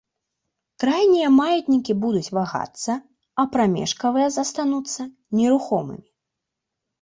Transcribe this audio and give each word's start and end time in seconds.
Крайнія 0.83 1.27
маятнікі 1.41 1.95
будуць 2.05 2.33
вагацца, 2.37 2.91
а 3.43 3.45
прамежкавыя 3.57 4.27
застануцца 4.37 5.01
нерухомымі. 5.43 6.05